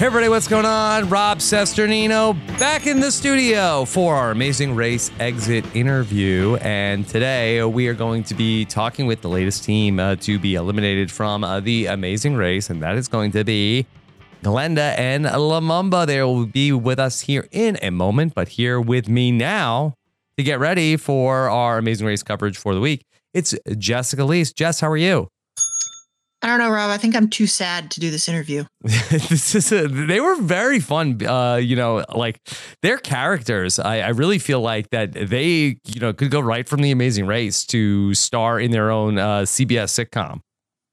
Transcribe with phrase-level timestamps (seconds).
[0.00, 1.10] Hey everybody, what's going on?
[1.10, 6.56] Rob Cesternino back in the studio for our Amazing Race exit interview.
[6.62, 10.54] And today we are going to be talking with the latest team uh, to be
[10.54, 13.84] eliminated from uh, the Amazing Race, and that is going to be
[14.42, 16.06] Glenda and Lumumba.
[16.06, 19.92] They will be with us here in a moment, but here with me now
[20.38, 23.04] to get ready for our Amazing Race coverage for the week.
[23.34, 24.54] It's Jessica Liese.
[24.54, 25.28] Jess, how are you?
[26.42, 26.90] I don't know, Rob.
[26.90, 28.64] I think I'm too sad to do this interview.
[28.82, 31.24] this is a, they were very fun.
[31.24, 32.40] Uh, you know, like
[32.80, 33.78] their characters.
[33.78, 37.26] I, I really feel like that they, you know, could go right from the Amazing
[37.26, 40.40] Race to star in their own uh, CBS sitcom.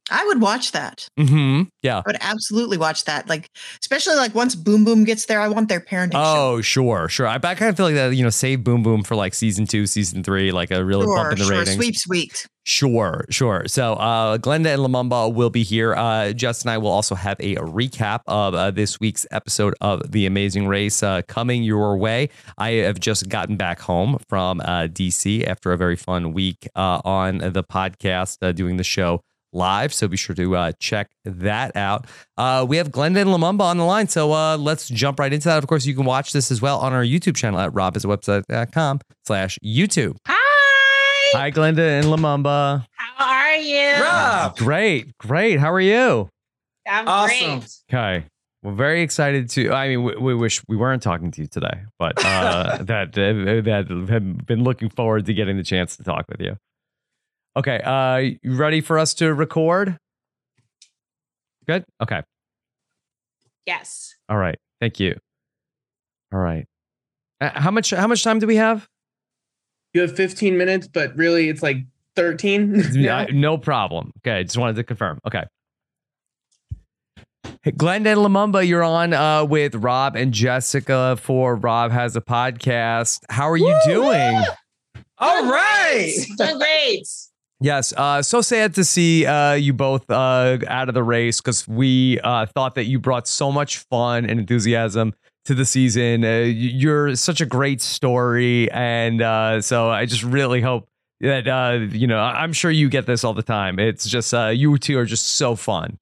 [0.09, 1.07] I would watch that.
[1.19, 1.63] Mm-hmm.
[1.84, 1.97] Yeah.
[1.97, 3.28] I would absolutely watch that.
[3.28, 3.50] Like,
[3.81, 6.12] especially like once Boom Boom gets there, I want their parenting.
[6.16, 7.28] Oh, sure, sure.
[7.28, 8.16] I, I kind of feel like that.
[8.16, 11.16] You know, save Boom Boom for like season two, season three, like a really sure,
[11.16, 11.57] bump in the sure.
[11.59, 11.75] ratings.
[11.75, 12.31] Sweep, sweep.
[12.63, 13.63] Sure, sure.
[13.68, 15.95] So uh, Glenda and Lumumba will be here.
[15.95, 20.12] Uh, Jess and I will also have a recap of uh, this week's episode of
[20.12, 22.29] The Amazing Race uh, coming your way.
[22.57, 27.00] I have just gotten back home from uh, DC after a very fun week uh,
[27.06, 29.22] on the podcast uh, doing the show
[29.57, 29.94] live.
[29.94, 32.06] So be sure to uh, check that out.
[32.38, 34.07] Uh, we have Glenda and Lumumba on the line.
[34.07, 35.57] So uh, let's jump right into that.
[35.57, 39.59] Of course, you can watch this as well on our YouTube channel at robiswebsite.com slash
[39.66, 40.18] YouTube.
[40.28, 40.38] Hi!
[41.34, 42.85] Hi, Glenda and Lumumba.
[42.91, 44.01] How are you?
[44.01, 45.59] Rob, Great, great.
[45.59, 46.29] How are you?
[46.88, 47.59] I'm awesome.
[47.59, 47.69] great.
[47.94, 48.25] Okay.
[48.63, 49.72] We're very excited to.
[49.72, 53.62] I mean, we, we wish we weren't talking to you today, but uh, that uh,
[53.62, 56.57] that have been looking forward to getting the chance to talk with you.
[57.57, 59.97] Okay, uh, you ready for us to record?
[61.66, 61.84] Good.
[62.01, 62.22] Okay.
[63.66, 64.16] Yes.
[64.29, 64.59] All right.
[64.79, 65.18] Thank you.
[66.31, 66.66] All right.
[67.41, 67.90] Uh, how much?
[67.90, 68.88] How much time do we have?
[69.94, 71.78] You have 15 minutes, but really it's like
[72.16, 72.84] 13.
[72.94, 74.12] Yeah, no problem.
[74.19, 75.19] Okay, just wanted to confirm.
[75.25, 75.44] Okay.
[77.63, 82.22] Hey, Glenda and Lumumba, you're on uh, with Rob and Jessica for Rob Has a
[82.22, 83.22] Podcast.
[83.29, 84.44] How are you doing?
[85.18, 86.13] All right.
[86.38, 87.07] Doing great.
[87.59, 91.68] Yes, uh, so sad to see uh, you both uh, out of the race because
[91.68, 95.15] we uh, thought that you brought so much fun and enthusiasm
[95.45, 96.24] to the season.
[96.24, 100.88] Uh, you're such a great story, and uh, so I just really hope
[101.21, 102.19] that uh, you know.
[102.19, 103.80] I- I'm sure you get this all the time.
[103.80, 105.98] It's just uh, you two are just so fun.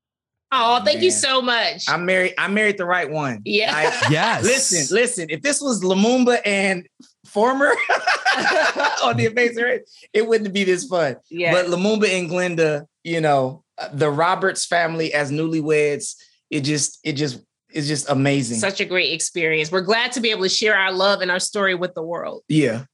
[0.51, 1.85] Oh, thank you so much.
[1.89, 3.41] I married I married the right one.
[3.45, 3.71] Yeah.
[3.73, 5.27] I- Yes, listen, listen.
[5.29, 6.85] If this was Lumumba and
[7.25, 7.71] former
[9.03, 11.17] on the Amazing Race, it wouldn't be this fun.
[11.29, 11.51] yeah.
[11.51, 16.15] But Lumumba and Glenda, you know, the Roberts family as newlyweds,
[16.49, 17.41] it just it just
[17.71, 18.57] is just amazing.
[18.59, 19.71] Such a great experience.
[19.71, 22.43] We're glad to be able to share our love and our story with the world.
[22.47, 22.85] yeah.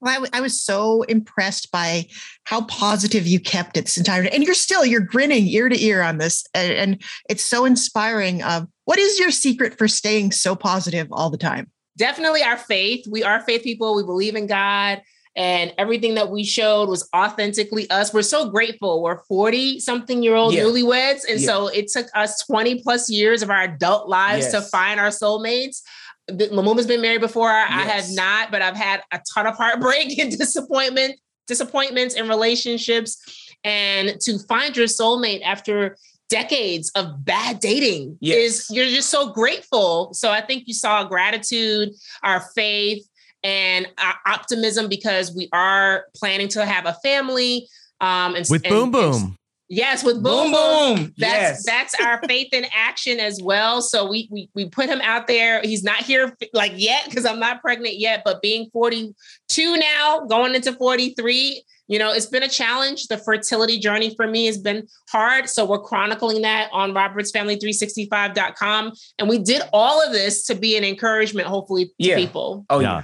[0.00, 2.06] Well, I, w- I was so impressed by
[2.44, 4.30] how positive you kept it this entire day.
[4.32, 6.44] And you're still, you're grinning ear to ear on this.
[6.52, 8.42] And, and it's so inspiring.
[8.42, 11.70] Um, what is your secret for staying so positive all the time?
[11.98, 13.06] Definitely our faith.
[13.08, 13.94] We are faith people.
[13.96, 15.02] We believe in God.
[15.36, 18.12] And everything that we showed was authentically us.
[18.14, 19.02] We're so grateful.
[19.02, 20.62] We're 40 something year old Yeah.
[20.62, 21.20] newlyweds.
[21.28, 21.46] And Yeah.
[21.46, 25.82] so it took us 20 plus years of our adult lives to find our soulmates.
[26.30, 27.50] Lumumba's been married before.
[27.50, 31.16] I have not, but I've had a ton of heartbreak and disappointment,
[31.46, 33.16] disappointments in relationships.
[33.64, 35.96] And to find your soulmate after
[36.28, 38.36] decades of bad dating Yes.
[38.38, 40.12] is you're just so grateful.
[40.14, 41.90] So I think you saw gratitude,
[42.22, 43.06] our faith,
[43.42, 47.68] and our optimism because we are planning to have a family.
[48.00, 49.34] Um, and With and- Boom and- Boom.
[49.70, 50.96] Yes, with Boom Boom Boom.
[50.96, 51.14] Boom.
[51.18, 51.66] That's Yes.
[51.66, 53.82] that's our faith in action as well.
[53.82, 55.60] So we we we put him out there.
[55.62, 60.54] He's not here like yet because I'm not pregnant yet, but being 42 now, going
[60.54, 63.06] into 43, you know, it's been a challenge.
[63.08, 65.48] The fertility journey for me has been hard.
[65.48, 68.92] So we're chronicling that on robertsfamily365.com.
[69.18, 72.16] And we did all of this to be an encouragement, hopefully, to Yeah.
[72.16, 72.64] people.
[72.70, 73.02] Oh Yeah.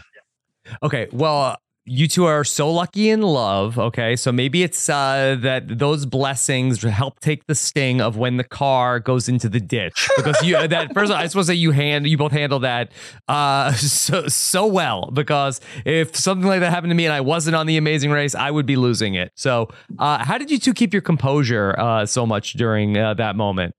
[0.83, 1.09] Okay.
[1.13, 3.79] Well, uh, you two are so lucky in love.
[3.79, 4.17] Okay.
[4.17, 9.01] So maybe it's uh, that those blessings help take the sting of when the car
[9.01, 10.09] goes into the ditch.
[10.17, 12.91] Because you, uh, that first, all, I suppose that you hand, you both handle that
[13.29, 15.11] uh, so, so well.
[15.13, 18.35] Because if something like that happened to me and I wasn't on the amazing race,
[18.35, 19.33] I would be losing it.
[19.35, 23.37] So, uh, how did you two keep your composure uh, so much during uh, that
[23.37, 23.75] moment?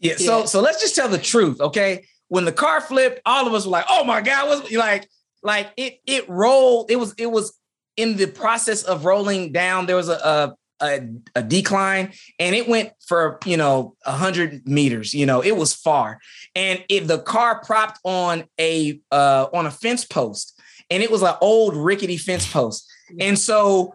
[0.00, 0.16] Yeah.
[0.16, 0.44] So Yeah.
[0.44, 2.04] so let's just tell the truth, okay?
[2.28, 5.08] When the car flipped, all of us were like, "Oh my god!" Was like
[5.48, 6.90] like it it rolled.
[6.90, 7.58] It was it was
[7.96, 9.86] in the process of rolling down.
[9.86, 11.00] There was a a, a,
[11.36, 15.14] a decline, and it went for you know hundred meters.
[15.14, 16.20] You know, it was far,
[16.54, 20.60] and it the car propped on a uh on a fence post,
[20.90, 22.86] and it was an old rickety fence post,
[23.18, 23.94] and so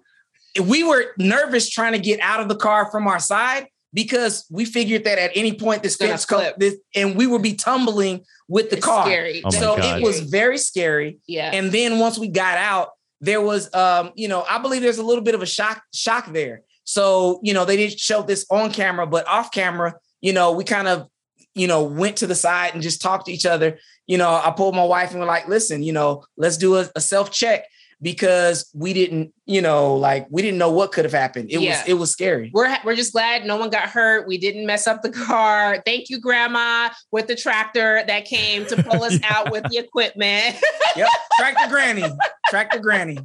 [0.59, 4.66] we were nervous trying to get out of the car from our side because we
[4.66, 8.24] figured that at any point this gonna fence co- this, and we would be tumbling
[8.48, 9.06] with the It's car.
[9.06, 9.42] scary.
[9.45, 10.00] Oh so God.
[10.00, 11.19] it was very scary.
[11.28, 11.51] yeah.
[11.54, 12.90] And then once we got out,
[13.22, 16.31] there was um, you know, I believe there's a little bit of a shock shock
[16.34, 16.62] there.
[16.86, 20.66] So, you know, they didn't show this on camera, but off camera, you know, we
[20.66, 21.07] kind of,
[21.56, 23.80] you know, went to the side and just talked to each other.
[24.06, 26.90] You know, I pulled my wife and we're like, listen, you know, let's do a,
[26.94, 27.63] a self-check
[28.03, 31.50] because we didn't, you know, like we didn't know what could have happened.
[31.50, 31.79] It Yeah.
[31.79, 32.51] was it was scary.
[32.53, 34.27] we're we're just glad no one got hurt.
[34.27, 35.81] We didn't mess up the car.
[35.85, 40.57] Thank you, Grandma, with the tractor that came to pull us out with the equipment.
[40.95, 41.07] Yep.
[41.39, 42.03] Tractor granny.
[42.50, 43.17] Tractor granny.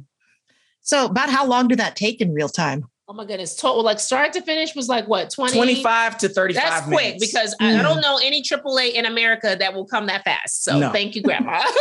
[0.81, 2.85] So, about how long did that take in real time?
[3.09, 3.55] oh my goodness!
[3.55, 5.55] Total like start to finish was like what 20?
[5.55, 7.25] 25 to 35 That's quick minutes.
[7.25, 8.01] because I, I don't mm.
[8.03, 10.63] know any AAA in America that will come that fast.
[10.63, 10.91] So No.
[10.91, 11.63] thank you, Grandma.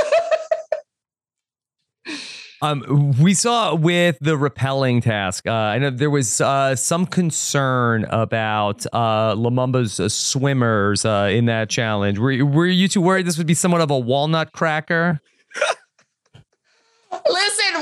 [2.61, 5.47] Um, we saw with the rappelling task.
[5.47, 11.47] Uh, I know there was uh, some concern about uh, Lumumba's uh, swimmers uh, in
[11.47, 12.19] that challenge.
[12.19, 15.21] Were, were you two worried this would be somewhat of a walnut cracker?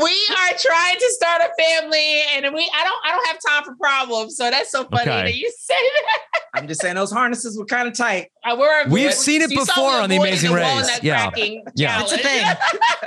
[0.07, 3.39] Listen, we are trying to start a family, and we I don't I don't have
[3.47, 4.37] time for problems.
[4.37, 5.23] So that's so funny Okay.
[5.25, 6.41] that you say that.
[6.55, 8.29] I'm just saying those harnesses were kind of tight.
[8.45, 10.67] Uh, we're We've avoid- seen it before on The Amazing the Race.
[10.67, 11.23] walnut Yeah.
[11.29, 12.03] cracking Yeah.
[12.03, 12.47] It's a thing.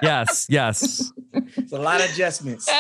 [0.04, 1.12] Yes, yes.
[1.34, 2.70] It's a lot of adjustments.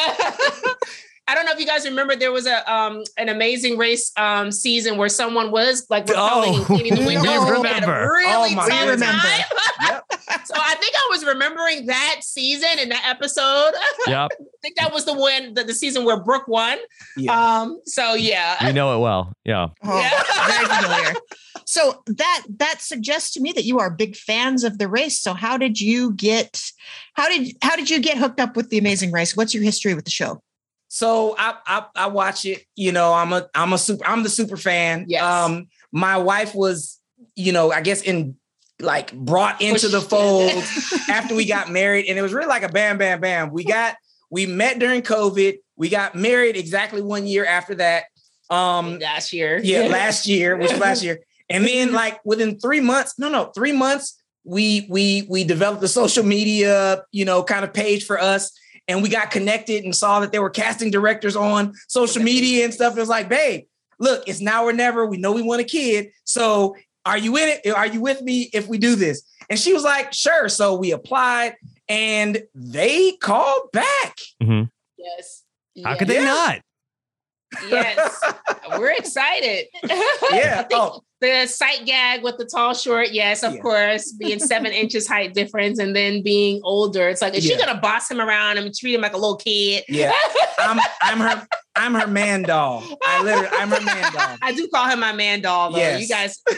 [1.30, 4.52] I don't know if you guys remember there was a um an amazing race um
[4.52, 7.26] season where someone was like repelling and Oh, cleaning the we windows.
[7.26, 8.12] and had a remember.
[8.14, 9.10] Really Oh my tough goodness.
[9.10, 9.42] time.
[9.82, 10.04] Yep.
[10.46, 13.72] so I think I was remembering that season and that episode.
[14.08, 14.32] Yep.
[14.32, 16.78] I think that was the one the, the season where Brooke won.
[17.16, 17.34] Yeah.
[17.62, 18.58] Um so yeah.
[18.66, 19.32] We know it well.
[19.46, 19.68] Yeah.
[19.84, 20.88] Oh, Yeah.
[21.04, 21.16] very.
[21.66, 25.20] So that that suggests to me that you are big fans of the race.
[25.20, 26.60] So how did you get
[27.14, 29.38] how did how did you get hooked up with the Amazing Race?
[29.38, 30.42] What's your history with the show?
[30.90, 32.66] So I, I I watch it.
[32.76, 35.06] You know, I'm a I'm a super I'm the super fan.
[35.08, 35.24] Yes.
[35.24, 37.00] Um, my wife was,
[37.36, 38.36] you know, I guess in
[38.82, 40.52] like brought into the fold
[41.10, 43.52] after we got married, and it was really like a bam bam bam.
[43.52, 43.96] We got
[44.32, 45.60] we met during COVID.
[45.78, 48.06] We got married exactly one year after that.
[48.50, 49.60] Um, last year.
[49.64, 51.20] yeah, last year, which was last year.
[51.50, 55.88] And then like within three months, no, no, three months, we we we developed a
[55.88, 58.52] social media, you know, kind of page for us.
[58.90, 62.74] And we got connected and saw that there were casting directors on social media and
[62.74, 62.98] stuff.
[62.98, 63.66] It was like, babe,
[64.00, 65.06] look, it's now or never.
[65.06, 66.10] We know we want a kid.
[66.26, 67.68] So are you in it?
[67.74, 69.22] Are you with me if we do this?
[69.50, 70.50] And she was like, sure.
[70.50, 71.56] So we applied
[71.88, 74.18] and they called back.
[74.42, 74.66] Mm-hmm.
[74.98, 75.44] Yes.
[75.84, 76.26] How could they Yeah.
[76.26, 76.60] not?
[77.68, 78.24] Yes,
[78.78, 79.68] we're excited.
[80.32, 80.68] Yeah.
[80.74, 83.62] Oh, the sight gag with the tall short, yes, of Yeah.
[83.62, 87.10] course, being seven inches height difference, and then being older.
[87.10, 89.84] It's like, is she gonna boss him around and treat him like a little kid?
[89.90, 90.14] Yeah.
[90.60, 92.84] I'm I'm her I'm her man doll.
[93.04, 94.38] I literally I'm her man doll.
[94.42, 95.78] I do call him my man doll, though.
[95.80, 96.02] Yes.
[96.02, 96.42] You guys,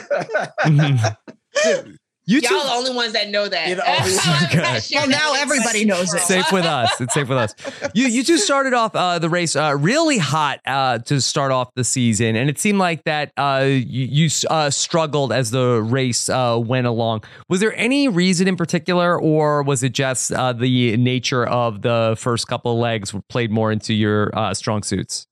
[0.61, 1.91] mm-hmm.
[2.31, 3.67] You y'all are the only ones that know that.
[3.67, 4.45] You're the only ones.
[4.51, 4.79] Okay.
[4.95, 6.21] Well, now everybody knows it.
[6.21, 6.99] safe with us.
[6.99, 7.53] It's safe with us.
[7.93, 11.73] You you two started off uh, the race uh, really hot uh, to start off
[11.75, 16.29] the season, and it seemed like that uh, you, you uh, struggled as the race
[16.29, 17.23] uh, went along.
[17.49, 22.15] Was there any reason in particular, or was it just uh, the nature of the
[22.17, 25.27] first couple of legs played more into your uh, strong suits?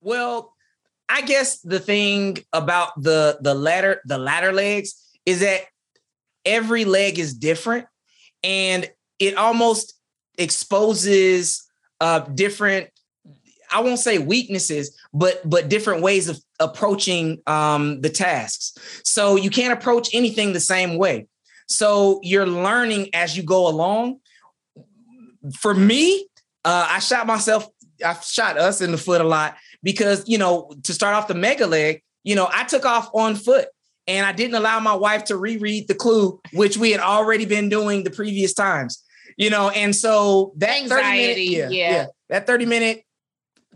[0.00, 0.54] Well,
[1.08, 4.94] I guess the thing about the the ladder the ladder legs
[5.26, 5.62] is that
[6.44, 7.86] every leg is different
[8.42, 9.94] and it almost
[10.38, 11.64] exposes
[12.00, 12.90] uh different
[13.74, 18.74] I won't say weaknesses, but but different ways of approaching um the tasks.
[19.04, 21.26] So you can't approach anything the same way.
[21.66, 24.20] So you're learning as you go along.
[25.58, 26.26] For me,
[26.64, 27.66] uh, I shot myself,
[28.04, 31.34] I shot us in the foot a lot because you know to start off the
[31.34, 33.68] mega leg, you know I took off on foot
[34.06, 37.68] and I didn't allow my wife to reread the clue, which we had already been
[37.68, 39.02] doing the previous times.
[39.36, 41.90] You know, and so that 30 minute, yeah, yeah.
[41.90, 43.04] yeah, that 30 minute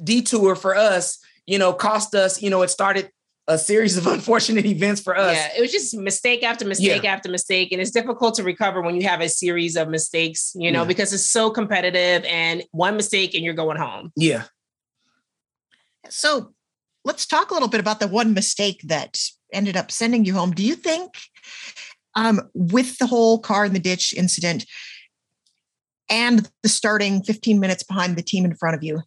[0.02, 3.10] detour for us, you know, cost us, you know, it started
[3.48, 5.34] a series of unfortunate events for us.
[5.36, 7.72] Yeah, it was just mistake after mistake after mistake.
[7.72, 10.88] And it's difficult to recover when you have a series of mistakes, you know, Yeah.
[10.88, 14.12] because it's so competitive and one mistake and you're going home.
[14.14, 14.44] Yeah.
[16.08, 16.52] So
[17.04, 19.18] let's talk a little bit about the one mistake that
[19.52, 20.52] ended up sending you home.
[20.52, 21.14] Do you think,
[22.14, 24.66] um, with the whole car in the ditch incident
[26.10, 29.02] and the starting 15 minutes behind the team in front of you,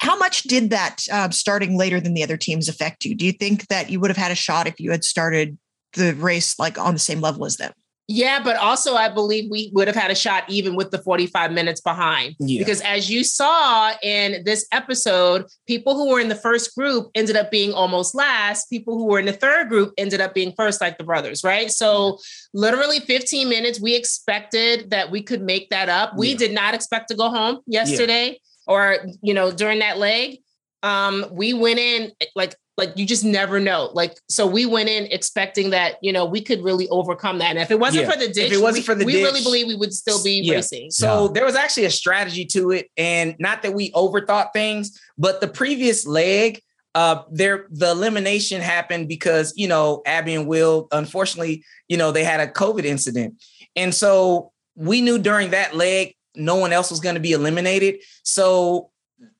[0.00, 3.14] how much did that uh, starting later than the other teams affect you?
[3.14, 5.56] Do you think that you would have had a shot if you had started
[5.94, 7.72] the race like on the same level as them?
[8.06, 11.52] Yeah, but also I believe we would have had a shot even with the 45
[11.52, 12.36] minutes behind.
[12.38, 12.58] Yeah.
[12.58, 17.34] Because as you saw in this episode, people who were in the first group ended
[17.34, 18.68] up being almost last.
[18.68, 21.70] People who were in the third group ended up being first, like the brothers, right?
[21.70, 22.18] So
[22.52, 26.12] literally 15 minutes, we expected that we could make that up.
[26.16, 26.36] We Yeah.
[26.36, 30.38] did not expect to go home yesterday or, you know, during that leg.
[30.82, 33.90] Um, we went in like like you just never know.
[33.92, 37.50] Like so we went in expecting that, you know, we could really overcome that.
[37.50, 38.10] And if it wasn't Yeah.
[38.12, 40.22] for the ditch, If it wasn't we, for the we really believe we would still
[40.22, 40.56] be Yeah.
[40.56, 40.90] racing.
[40.90, 45.40] So there was actually a strategy to it, and not that we overthought things, but
[45.40, 46.60] the previous leg,
[46.96, 52.24] uh, there the elimination happened because you know Abby and Will, unfortunately, you know they
[52.24, 53.34] had a COVID incident,
[53.76, 58.00] and so we knew during that leg no one else was going to be eliminated.
[58.24, 58.90] So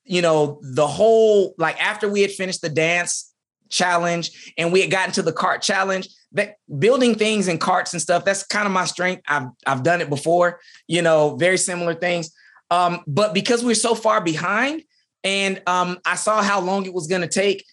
[0.04, 3.32] you know the whole like after we had finished the dance
[3.70, 8.02] challenge and we had gotten to the cart challenge that building things in carts and
[8.02, 9.22] stuff that's kind of my strength.
[9.26, 12.30] I've i've done it before you know very similar things.
[12.70, 14.82] Um but because we're so far behind
[15.22, 17.64] and um i saw how long it was going to take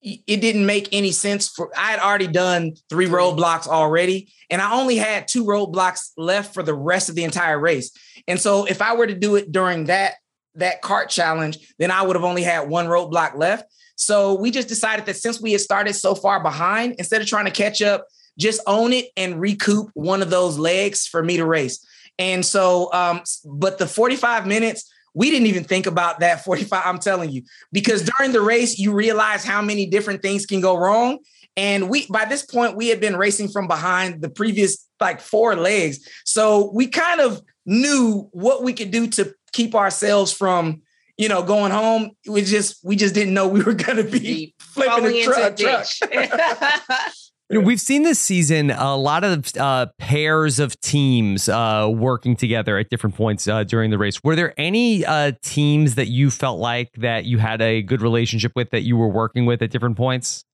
[0.00, 4.72] it didn't make any sense for i had already done three roadblocks already and i
[4.72, 7.90] only had two roadblocks left for the rest of the entire race.
[8.28, 10.14] And so if i were to do it during that
[10.58, 13.64] that cart challenge then i would have only had one roadblock left
[13.98, 17.46] so we just decided that since we had started so far behind, instead of trying
[17.46, 18.06] to catch up,
[18.38, 21.84] just own it and recoup one of those legs for me to race.
[22.16, 26.82] And so, um, but the 45 minutes, we didn't even think about that 45.
[26.86, 30.76] I'm telling you, because during the race, you realize how many different things can go
[30.76, 31.18] wrong.
[31.56, 35.56] And we, by this point, we had been racing from behind the previous like four
[35.56, 36.08] legs.
[36.24, 40.82] So we kind of knew what we could do to keep ourselves from
[41.18, 44.92] you know, going home, we just we just didn't know we were gonna be flipping
[44.92, 45.52] Falling a into truck.
[45.52, 46.00] a ditch.
[47.50, 52.36] You know, we've seen this season a lot of uh, pairs of teams uh, working
[52.36, 54.22] together at different points uh, during the race.
[54.22, 58.52] Were there any uh, teams that you felt like that you had a good relationship
[58.54, 60.44] with that you were working with at different points?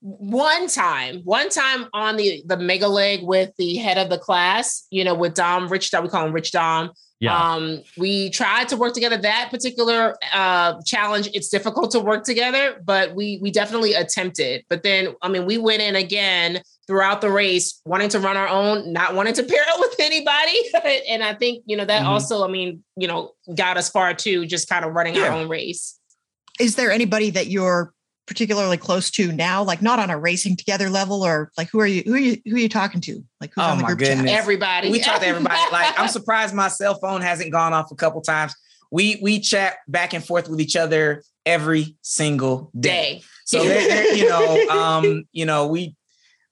[0.00, 4.86] One time, one time on the the mega leg with the head of the class,
[4.90, 6.90] you know, with Dom Rich Dom, we call him Rich Dom.
[7.20, 7.36] Yeah.
[7.38, 9.18] Um, we tried to work together.
[9.18, 14.64] That particular uh, challenge, it's difficult to work together, but we we definitely attempted.
[14.70, 18.48] But then, I mean, we went in again throughout the race, wanting to run our
[18.48, 20.58] own, not wanting to pair up with anybody.
[21.10, 22.06] and I think you know that Mhm.
[22.06, 25.50] also, I mean, you know, got us far too, just kind of running our own
[25.50, 25.98] race.
[26.58, 27.92] Is there anybody that you're
[28.30, 29.64] particularly close to now?
[29.64, 32.04] Like not on a racing together level, or like who are you?
[32.06, 32.36] Who are you?
[32.46, 33.24] Who are you talking to?
[33.40, 34.30] Like who's Oh on the my group goodness.
[34.30, 34.38] chat?
[34.38, 34.88] Everybody.
[34.88, 35.60] We talk to everybody.
[35.72, 38.54] Like I'm surprised my cell phone hasn't gone off a couple times.
[38.92, 42.90] We we chat back and forth with each other every single day.
[43.16, 43.22] Day.
[43.46, 45.96] So they're, they're, you know, um, you know, we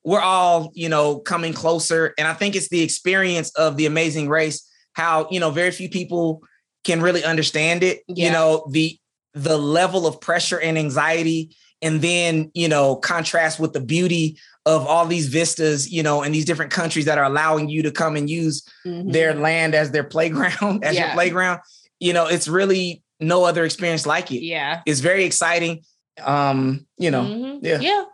[0.02, 2.12] we're all, you know, coming closer.
[2.18, 5.88] And I think it's the experience of the amazing race, how, you know, very few
[5.88, 6.42] people
[6.82, 8.00] can really understand it.
[8.08, 8.26] Yeah.
[8.26, 8.98] You know, the
[9.34, 14.86] the level of pressure and anxiety, and then, you know, contrast with the beauty of
[14.86, 18.16] all these vistas, you know, in these different countries that are allowing you to come
[18.16, 19.12] and use Mhm.
[19.12, 21.60] their land as their playground, as your playground.
[22.00, 24.42] You know, it's really no other experience like it.
[24.44, 24.82] Yeah.
[24.86, 25.82] It's very exciting.
[26.22, 27.58] Um, you know, Mhm.
[27.62, 27.80] yeah.
[27.80, 28.04] Yeah.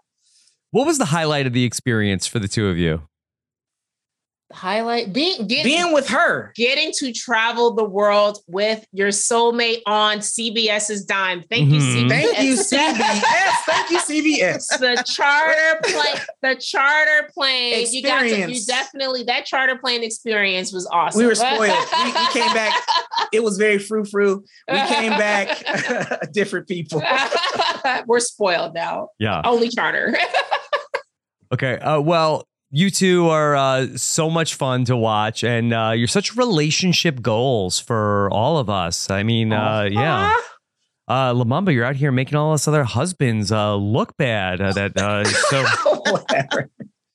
[0.71, 3.02] What was the highlight of the experience for the two of you?
[4.52, 6.52] Highlight being getting, being with her.
[6.54, 11.42] getting to travel the world with your soulmate on CBS's dime.
[11.50, 12.08] Thank you, Mhm.
[12.08, 12.08] CBS.
[12.10, 13.52] Thank you, CBS.
[13.66, 14.66] Thank you, CBS.
[14.78, 17.86] the charter plane, the charter plane.
[17.90, 21.18] You got to, you definitely that charter plane experience was awesome.
[21.20, 21.60] We were spoiled.
[21.60, 22.72] we, we came back.
[23.32, 24.44] It was very frou frou.
[24.70, 25.48] We came back
[26.32, 27.02] different people.
[28.06, 29.08] we're spoiled now.
[29.18, 29.40] Yeah.
[29.44, 30.16] Only charter.
[31.52, 31.78] Okay.
[31.78, 36.37] Uh, well, you two are uh, so much fun to watch, and uh, you're such
[36.37, 39.09] relationship goals for all of us.
[39.11, 40.35] I mean, uh, yeah.
[41.07, 44.61] Uh, Lumumba, you're out here making all us other husbands uh, look bad.
[44.61, 45.64] Uh, that uh, so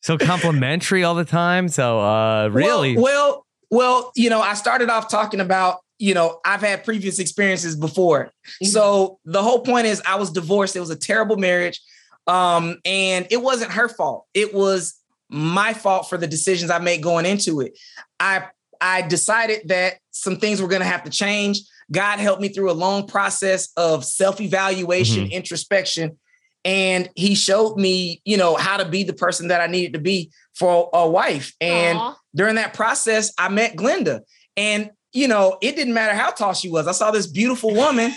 [0.02, 1.68] so complimentary all the time.
[1.68, 6.40] So uh, really, Well, well, well, you know, I started off talking about, you know,
[6.46, 8.28] I've had previous experiences before.
[8.28, 8.68] Mm-hmm.
[8.68, 10.78] So the whole point is I was divorced.
[10.78, 11.82] It was a terrible marriage.
[12.28, 14.26] Um, and it wasn't her fault.
[14.34, 14.99] It was
[15.30, 17.78] my fault for the decisions I made going into it.
[18.20, 18.48] I
[18.82, 21.60] I decided that some things were going to have to change.
[21.92, 25.32] God helped me through a long process of self-evaluation, Mhm.
[25.32, 26.18] introspection,
[26.64, 30.00] and he showed me, you know, how to be the person that I needed to
[30.00, 31.54] be for a wife.
[31.60, 32.16] And Aw.
[32.36, 34.22] during that process, I met Glenda.
[34.56, 36.88] And, you know, it didn't matter how tall she was.
[36.88, 38.14] I saw this beautiful woman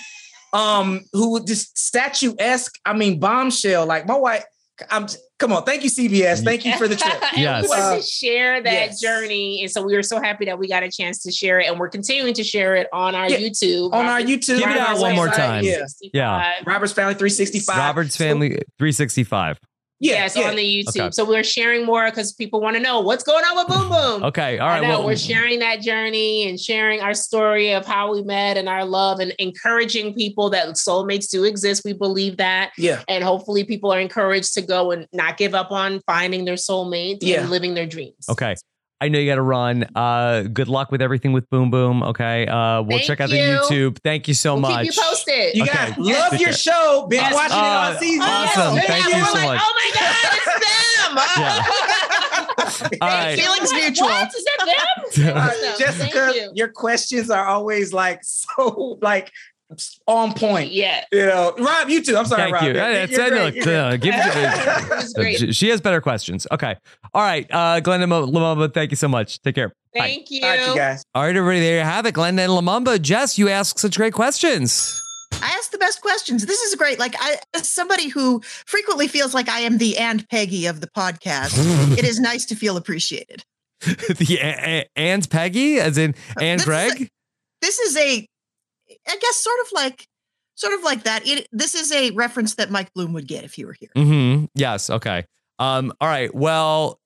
[0.52, 3.87] um who would just statuesque, I mean, bombshell.
[3.87, 4.45] Like my wife,
[4.91, 5.07] I'm
[5.38, 6.43] come on, thank you, CBS.
[6.43, 7.14] Thank you for the trip.
[7.33, 7.62] and Yes.
[7.64, 9.00] we wanted Uh, to share that yes.
[9.00, 9.61] journey.
[9.62, 11.69] And so we were so happy that we got a chance to share it.
[11.69, 13.38] And we're continuing to share it on our Yeah.
[13.38, 13.93] YouTube.
[13.93, 14.59] On our Robert- YouTube.
[14.59, 15.64] Give it out one more time.
[15.64, 15.85] Yeah.
[16.14, 16.52] Yeah.
[16.64, 17.76] Robert's Family 365.
[17.76, 18.49] Robert's Family
[18.79, 19.59] 365.
[20.03, 20.49] Yeah, yes, yeah.
[20.49, 21.01] on the YouTube.
[21.01, 21.11] Okay.
[21.12, 24.25] So we're sharing more because people want to know what's going on with Boom Boom.
[24.33, 24.59] Okay.
[24.59, 24.83] all right.
[24.83, 28.85] Well, we're sharing that journey and sharing our story of how we met and our
[28.85, 31.83] love and encouraging people that soulmates do exist.
[31.85, 32.73] We believe that.
[32.77, 33.03] Yeah.
[33.09, 37.19] And hopefully people are encouraged to go and not give up on finding their soulmate
[37.21, 37.43] Yeah.
[37.43, 38.27] and living their dreams.
[38.29, 38.57] Okay.
[39.03, 39.85] I know you got to run.
[39.97, 42.05] Uh, good luck with everything with Boom Boom.
[42.05, 42.47] Okay.
[42.47, 43.37] Uh, we'll Thank check out you.
[43.37, 43.99] the YouTube.
[44.05, 44.87] Thank you so We'll much.
[44.87, 45.55] keep you posted.
[45.57, 45.73] You Okay.
[45.75, 46.41] guys love Yes.
[46.41, 47.07] your show.
[47.11, 47.35] Been Yes.
[47.35, 48.23] watching it all Uh, season.
[48.23, 48.77] awesome.
[48.77, 49.61] Yeah, Thank we're you so like, much.
[49.61, 51.19] Oh my God, it's them.
[53.03, 53.38] All right.
[53.38, 54.09] Feelings We're like, mutual.
[54.09, 54.29] What?
[54.35, 54.67] Is that
[55.17, 55.37] them?
[55.37, 55.79] Uh, Awesome.
[55.79, 56.51] Jessica, you.
[56.55, 59.31] your questions are always like so like
[60.07, 60.73] on point.
[60.73, 61.05] Yeah.
[61.13, 62.17] You know, Rob, you too.
[62.17, 62.63] I'm sorry, Thank Rob.
[62.65, 62.71] you.
[62.75, 63.55] You're- you're great.
[63.57, 65.39] look, uh, give it- It was.
[65.39, 66.47] She- She has better questions.
[66.51, 66.77] Okay.
[67.15, 67.47] All right.
[67.51, 69.41] Uh, Glenda Mo- Lumumba, thank you so much.
[69.43, 69.69] Take care.
[69.95, 70.01] Bye.
[70.01, 70.41] Thank you.
[70.43, 71.05] All right, you guys.
[71.15, 71.61] All right, everybody.
[71.61, 72.15] There you have it.
[72.15, 73.01] Glenda and Lumumba.
[73.01, 74.99] Jess, you ask such great questions.
[75.43, 76.47] I ask the best questions.
[76.47, 76.99] This is great.
[76.99, 80.89] Like I, as somebody who frequently feels like I am the and Peggy of the
[80.89, 81.55] podcast,
[81.99, 83.43] it is nice to feel appreciated.
[83.81, 87.09] the a- a- and Peggy, as in and This is Greg.
[87.61, 88.27] This is a,
[89.07, 90.09] I guess, sort of like,
[90.55, 91.26] sort of like that.
[91.26, 93.90] It, this is a reference that Mike Bloom would get if he were here.
[93.96, 94.46] Mm-hmm.
[94.55, 94.90] Yes.
[94.90, 95.24] Okay.
[95.59, 95.92] Um.
[96.00, 96.35] All right.
[96.35, 96.98] Well,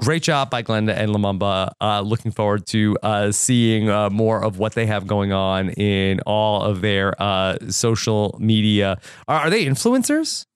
[0.00, 1.72] great job by Glenda and Lumumba.
[1.80, 6.20] Uh, looking forward to uh, seeing uh, more of what they have going on in
[6.20, 8.98] all of their uh, social media.
[9.26, 10.46] Are, are they influencers?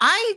[0.00, 0.34] I,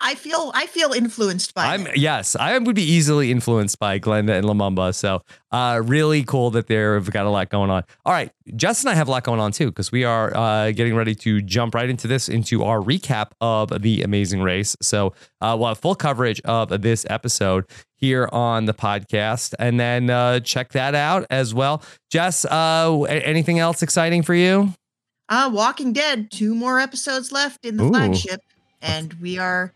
[0.00, 1.66] I feel, I feel influenced by.
[1.66, 1.94] I'm them.
[1.96, 4.94] yes, I would be easily influenced by Glenda and Lumumba.
[4.94, 7.82] So uh really cool that they've got a lot going on.
[8.06, 10.70] All right, Jess and I have a lot going on too, because we are uh
[10.70, 14.76] getting ready to jump right into this into our recap of the amazing race.
[14.80, 17.64] So uh we'll have full coverage of this episode
[17.96, 21.82] here on the podcast and then uh check that out as well.
[22.10, 24.74] Jess, uh anything else exciting for you?
[25.28, 27.90] Uh, Walking Dead, two more episodes left in the Ooh.
[27.90, 28.40] flagship,
[28.80, 29.74] and we are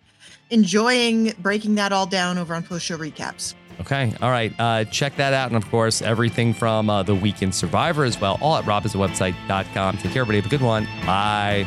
[0.53, 3.55] enjoying breaking that all down over on post show recaps.
[3.81, 4.15] Okay.
[4.23, 4.55] All right.
[4.59, 5.49] Uh, check that out.
[5.49, 9.97] And of course, everything from uh, the Weekend Survivor as well, all at robhasawebsite.com.
[9.97, 10.39] Take care, everybody.
[10.39, 10.85] Have a good one.
[11.07, 11.67] Bye.